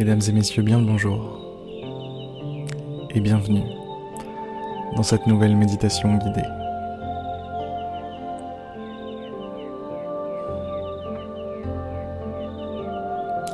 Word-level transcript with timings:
Mesdames 0.00 0.22
et 0.26 0.32
messieurs, 0.32 0.62
bien 0.62 0.78
le 0.78 0.86
bonjour 0.86 1.20
et 3.10 3.20
bienvenue 3.20 3.64
dans 4.96 5.02
cette 5.02 5.26
nouvelle 5.26 5.54
méditation 5.54 6.16
guidée. 6.16 6.40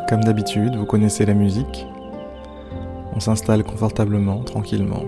Comme 0.09 0.23
d'habitude, 0.23 0.77
vous 0.77 0.87
connaissez 0.87 1.27
la 1.27 1.35
musique. 1.35 1.85
On 3.17 3.19
s'installe 3.19 3.65
confortablement, 3.65 4.45
tranquillement. 4.45 5.03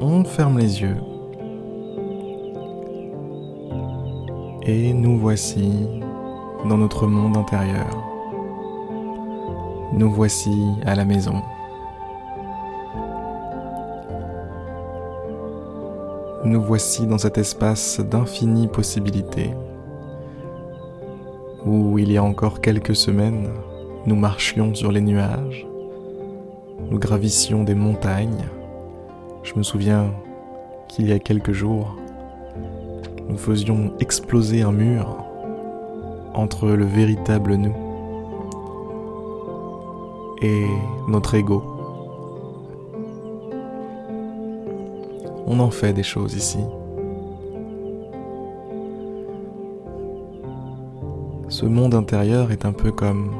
On 0.00 0.24
ferme 0.24 0.58
les 0.58 0.82
yeux. 0.82 0.96
Et 4.66 4.92
nous 4.92 5.16
voici 5.16 5.86
dans 6.68 6.78
notre 6.78 7.06
monde 7.06 7.36
intérieur. 7.36 8.17
Nous 9.92 10.10
voici 10.10 10.66
à 10.84 10.94
la 10.94 11.06
maison. 11.06 11.42
Nous 16.44 16.60
voici 16.62 17.06
dans 17.06 17.16
cet 17.16 17.38
espace 17.38 17.98
d'infinies 17.98 18.68
possibilités 18.68 19.54
où 21.64 21.98
il 21.98 22.12
y 22.12 22.18
a 22.18 22.22
encore 22.22 22.60
quelques 22.60 22.94
semaines, 22.94 23.48
nous 24.06 24.14
marchions 24.14 24.74
sur 24.74 24.92
les 24.92 25.00
nuages, 25.00 25.66
nous 26.90 26.98
gravissions 26.98 27.64
des 27.64 27.74
montagnes. 27.74 28.44
Je 29.42 29.54
me 29.54 29.62
souviens 29.62 30.12
qu'il 30.88 31.08
y 31.08 31.12
a 31.12 31.18
quelques 31.18 31.52
jours, 31.52 31.96
nous 33.28 33.38
faisions 33.38 33.92
exploser 34.00 34.62
un 34.62 34.72
mur 34.72 35.24
entre 36.34 36.68
le 36.68 36.84
véritable 36.84 37.54
nous 37.54 37.87
et 40.42 40.66
notre 41.08 41.34
ego. 41.34 41.62
On 45.46 45.60
en 45.60 45.70
fait 45.70 45.92
des 45.92 46.02
choses 46.02 46.34
ici. 46.34 46.58
Ce 51.48 51.64
monde 51.64 51.94
intérieur 51.94 52.52
est 52.52 52.66
un 52.66 52.72
peu 52.72 52.92
comme 52.92 53.30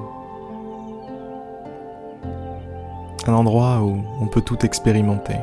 un 3.27 3.35
endroit 3.35 3.83
où 3.83 4.01
on 4.21 4.27
peut 4.27 4.41
tout 4.41 4.65
expérimenter. 4.65 5.37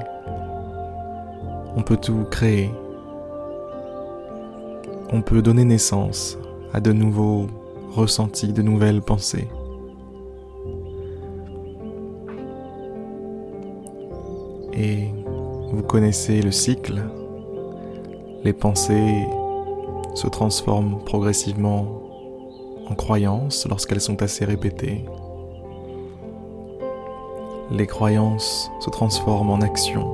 On 1.78 1.84
peut 1.84 1.97
tout 1.97 2.25
créer. 2.31 2.72
On 5.14 5.22
peut 5.22 5.42
donner 5.42 5.64
naissance 5.64 6.38
à 6.73 6.80
de 6.80 6.92
nouveaux 6.92 7.47
ressentis, 7.92 8.52
de 8.52 8.62
nouvelles 8.62 9.02
pensées. 9.02 9.47
Et 14.76 15.09
vous 15.72 15.84
connaissez 15.84 16.42
le 16.42 16.52
cycle. 16.52 17.02
Les 18.44 18.54
pensées 18.54 19.26
se 20.14 20.28
transforment 20.28 21.00
progressivement 21.06 21.88
en 22.88 22.96
croyances 22.96 23.68
lorsqu'elles 23.68 24.02
sont 24.02 24.22
assez 24.22 24.46
répétées. 24.46 25.06
Les 27.72 27.88
croyances 27.88 28.70
se 28.80 28.90
transforment 28.90 29.52
en 29.52 29.62
actions. 29.62 30.12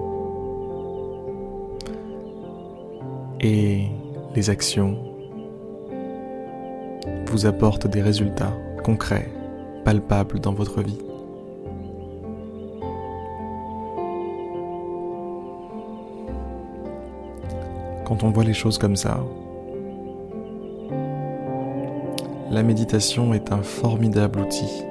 Et 3.42 3.88
les 4.36 4.50
actions 4.50 4.98
vous 7.26 7.46
apportent 7.46 7.88
des 7.88 8.02
résultats 8.02 8.54
concrets, 8.84 9.30
palpables 9.84 10.40
dans 10.40 10.54
votre 10.54 10.82
vie. 10.82 11.00
Quand 18.12 18.26
on 18.26 18.32
voit 18.32 18.44
les 18.44 18.54
choses 18.54 18.78
comme 18.78 18.98
ça, 18.98 19.24
la 22.50 22.62
méditation 22.62 23.34
est 23.34 23.54
un 23.54 23.64
formidable 23.64 24.42
outil 24.42 24.84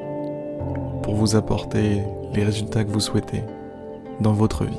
pour 1.03 1.17
vous 1.17 1.37
apporter 1.37 2.01
les 2.33 2.43
résultats 2.43 2.83
que 2.83 2.89
vous 2.89 2.99
souhaitez 2.99 3.43
dans 4.23 4.33
votre 4.33 4.65
vie. 4.65 4.73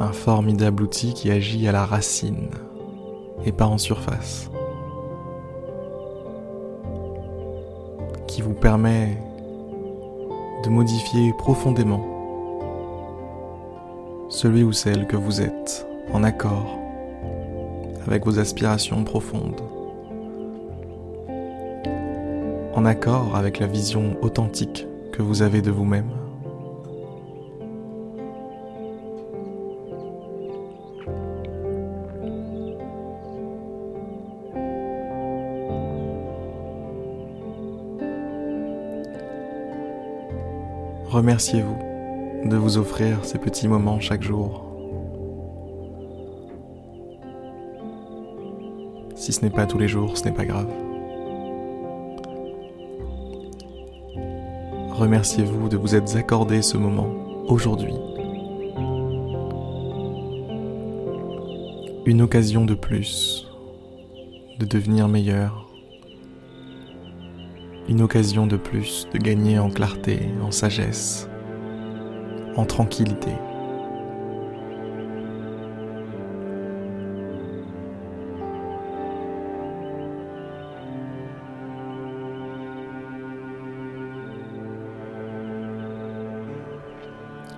Un 0.00 0.10
formidable 0.10 0.82
outil 0.82 1.14
qui 1.14 1.30
agit 1.30 1.68
à 1.68 1.70
la 1.70 1.86
racine 1.86 2.48
et 3.44 3.52
pas 3.52 3.66
en 3.66 3.78
surface. 3.78 4.50
Qui 8.26 8.42
vous 8.42 8.54
permet 8.54 9.16
de 10.64 10.68
modifier 10.68 11.32
profondément 11.32 12.04
celui 14.28 14.62
ou 14.62 14.72
celle 14.72 15.06
que 15.06 15.16
vous 15.16 15.40
êtes, 15.40 15.86
en 16.12 16.22
accord 16.22 16.78
avec 18.06 18.24
vos 18.24 18.38
aspirations 18.38 19.04
profondes, 19.04 19.60
en 22.74 22.84
accord 22.84 23.36
avec 23.36 23.58
la 23.58 23.66
vision 23.66 24.16
authentique 24.22 24.86
que 25.12 25.22
vous 25.22 25.42
avez 25.42 25.62
de 25.62 25.70
vous-même. 25.70 26.10
Remerciez-vous 41.08 42.48
de 42.50 42.56
vous 42.58 42.76
offrir 42.76 43.24
ces 43.24 43.38
petits 43.38 43.66
moments 43.66 43.98
chaque 43.98 44.22
jour. 44.22 44.62
Si 49.16 49.32
ce 49.32 49.40
n'est 49.40 49.50
pas 49.50 49.64
tous 49.64 49.78
les 49.78 49.88
jours, 49.88 50.18
ce 50.18 50.24
n'est 50.24 50.32
pas 50.32 50.44
grave. 50.44 50.68
Remerciez-vous 54.90 55.70
de 55.70 55.78
vous 55.78 55.94
être 55.94 56.14
accordé 56.14 56.60
ce 56.60 56.76
moment 56.76 57.08
aujourd'hui. 57.46 57.94
Une 62.04 62.20
occasion 62.20 62.66
de 62.66 62.74
plus 62.74 63.46
de 64.58 64.66
devenir 64.66 65.08
meilleur. 65.08 65.67
Une 67.88 68.02
occasion 68.02 68.46
de 68.46 68.58
plus 68.58 69.08
de 69.14 69.18
gagner 69.18 69.58
en 69.58 69.70
clarté, 69.70 70.20
en 70.42 70.50
sagesse, 70.50 71.26
en 72.54 72.66
tranquillité. 72.66 73.32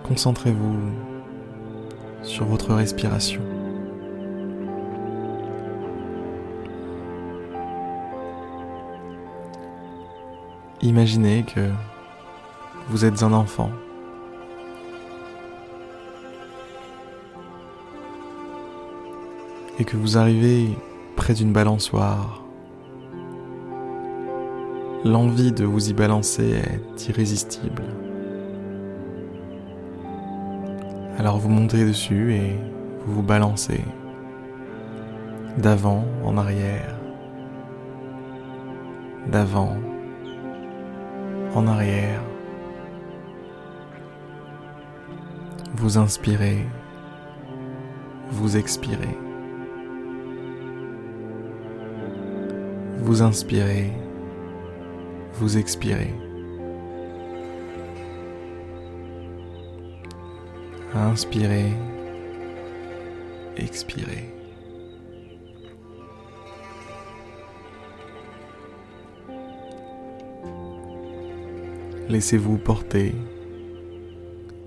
Concentrez-vous 0.05 0.77
sur 2.23 2.45
votre 2.45 2.75
respiration. 2.75 3.60
Imaginez 10.83 11.43
que 11.43 11.69
vous 12.89 13.05
êtes 13.05 13.23
un 13.23 13.35
enfant 13.35 13.71
et 19.79 19.85
que 19.85 19.99
vous 19.99 20.17
arrivez 20.17 20.71
près 21.17 21.35
d'une 21.35 21.53
balançoire, 21.53 22.43
l'envie 25.05 25.53
de 25.53 25.67
vous 25.67 25.91
y 25.91 25.93
balancer 25.93 26.63
est 26.97 27.09
irrésistible. 27.09 27.85
Alors 31.19 31.37
vous 31.37 31.51
montez 31.51 31.85
dessus 31.85 32.33
et 32.33 32.59
vous 33.05 33.17
vous 33.17 33.23
balancez 33.23 33.85
d'avant 35.59 36.07
en 36.25 36.39
arrière, 36.39 36.97
d'avant 39.31 39.77
en 41.55 41.67
arrière. 41.67 42.23
Vous 45.75 45.99
inspirez, 45.99 46.67
vous 48.31 48.57
expirez. 48.57 49.17
Vous 52.99 53.23
inspirez, 53.23 53.93
vous 55.35 55.57
expirez. 55.57 56.15
Inspirez, 60.95 61.73
expirez. 63.57 64.40
Laissez-vous 72.11 72.59
porter 72.59 73.15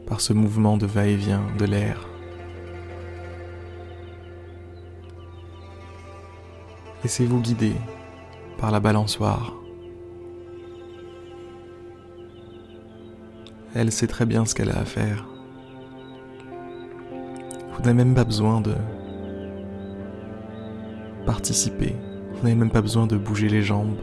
par 0.08 0.22
ce 0.22 0.32
mouvement 0.32 0.78
de 0.78 0.86
va-et-vient 0.86 1.44
de 1.60 1.66
l'air. 1.66 2.08
Laissez-vous 7.04 7.42
guider 7.42 7.74
par 8.58 8.72
la 8.72 8.80
balançoire. 8.80 9.58
Elle 13.76 13.92
sait 13.92 14.08
très 14.08 14.26
bien 14.26 14.46
ce 14.46 14.56
qu'elle 14.56 14.70
a 14.70 14.80
à 14.80 14.86
faire. 14.86 15.28
Vous 17.74 17.82
n'avez 17.82 17.94
même 17.94 18.16
pas 18.16 18.24
besoin 18.24 18.62
de 18.62 18.76
participer. 21.26 21.94
Vous 22.36 22.44
n'avez 22.44 22.56
même 22.56 22.72
pas 22.72 22.82
besoin 22.82 23.06
de 23.06 23.18
bouger 23.18 23.50
les 23.50 23.64
jambes. 23.64 23.98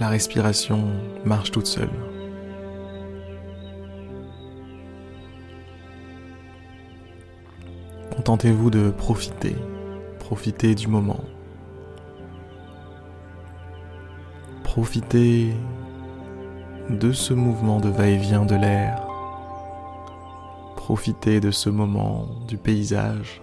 La 0.00 0.06
respiration 0.06 0.92
marche 1.24 1.50
toute 1.50 1.66
seule. 1.66 1.90
Contentez-vous 8.14 8.70
de 8.70 8.90
profiter, 8.90 9.56
profiter 10.20 10.76
du 10.76 10.86
moment. 10.86 11.24
Profitez 14.62 15.52
de 16.90 17.10
ce 17.10 17.34
mouvement 17.34 17.80
de 17.80 17.88
va-et-vient 17.88 18.44
de 18.44 18.54
l'air. 18.54 19.04
Profitez 20.76 21.40
de 21.40 21.50
ce 21.50 21.70
moment 21.70 22.28
du 22.46 22.56
paysage, 22.56 23.42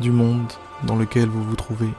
du 0.00 0.12
monde 0.12 0.52
dans 0.86 0.94
lequel 0.94 1.28
vous 1.28 1.42
vous 1.42 1.56
trouvez. 1.56 1.90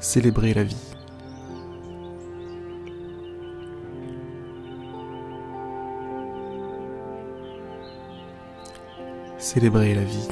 Célébrer 0.00 0.54
la 0.54 0.64
vie. 0.64 0.76
Célébrer 9.38 9.94
la 9.94 10.04
vie. 10.04 10.28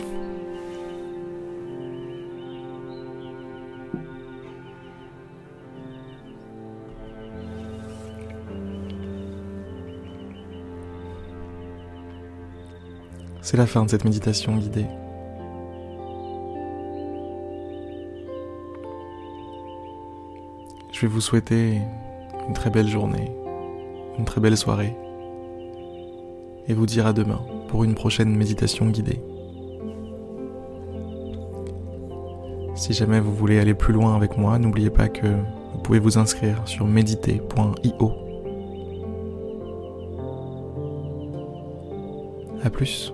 C'est 13.43 13.57
la 13.57 13.67
fin 13.67 13.85
de 13.85 13.91
cette 13.91 14.05
méditation 14.05 14.57
guidée. 14.59 14.87
Je 20.93 21.03
vais 21.03 21.07
vous 21.07 21.21
souhaiter 21.21 21.81
une 22.49 22.55
très 22.55 22.71
belle 22.71 22.89
journée, 22.89 23.31
une 24.19 24.25
très 24.25 24.41
belle 24.41 24.57
soirée, 24.57 24.97
et 26.67 26.75
vous 26.75 26.87
dire 26.87 27.07
à 27.07 27.13
demain 27.13 27.41
pour 27.69 27.85
une 27.85 27.95
prochaine 27.95 28.35
méditation 28.35 28.87
guidée. 28.87 29.21
Si 32.75 32.93
jamais 32.93 33.21
vous 33.21 33.35
voulez 33.35 33.59
aller 33.59 33.75
plus 33.75 33.93
loin 33.93 34.15
avec 34.15 34.39
moi, 34.39 34.59
n'oubliez 34.59 34.91
pas 34.91 35.09
que 35.09 35.27
vous 35.27 35.79
pouvez 35.83 35.99
vous 35.99 36.17
inscrire 36.17 36.63
sur 36.67 36.87
méditer.io. 36.87 38.13
A 42.65 42.71
plus. 42.71 43.13